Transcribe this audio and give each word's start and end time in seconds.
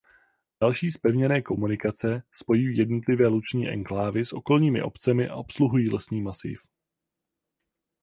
Další 0.61 0.91
zpevněné 0.91 1.41
komunikace 1.41 2.23
spojují 2.31 2.77
jednotlivé 2.77 3.27
luční 3.27 3.69
enklávy 3.69 4.25
s 4.25 4.33
okolními 4.33 4.81
obcemi 4.81 5.29
a 5.29 5.35
obsluhují 5.35 5.89
lesní 5.89 6.21
masív. 6.21 6.65